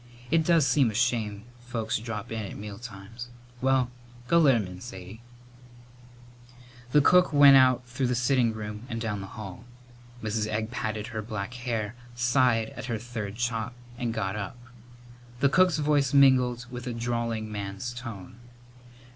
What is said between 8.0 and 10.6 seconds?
the sitting room and down the hall. Mrs.